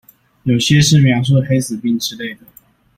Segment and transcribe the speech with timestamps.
[0.45, 2.47] 有些是描述黑死病之類的